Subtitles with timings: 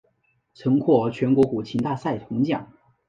[0.55, 2.73] 曾获全国古琴大赛铜奖。